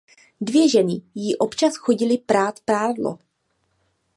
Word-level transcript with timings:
Dvě 0.41 0.69
ženy 0.69 1.01
jí 1.15 1.37
občas 1.37 1.75
chodily 1.75 2.17
prát 2.17 2.59
prádlo. 2.59 3.19